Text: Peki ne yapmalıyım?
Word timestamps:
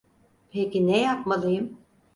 Peki 0.51 0.87
ne 0.87 0.97
yapmalıyım? 1.01 1.77